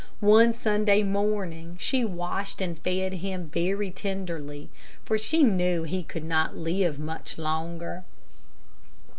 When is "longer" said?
7.37-8.03